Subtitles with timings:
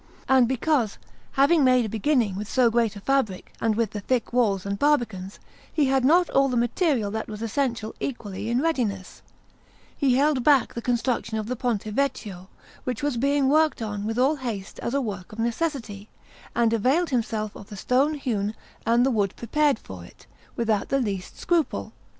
[0.27, 0.97] And because,
[1.33, 4.79] having made a beginning with so great a fabric and with the thick walls and
[4.79, 5.37] barbicans,
[5.71, 9.21] he had not all the material that was essential equally in readiness,
[9.95, 12.47] he held back the construction of the Ponte Vecchio,
[12.83, 16.09] which was being worked on with all haste as a work of necessity,
[16.55, 18.55] and availed himself of the stone hewn
[18.87, 20.25] and the wood prepared for it,
[20.55, 21.93] without the least scruple.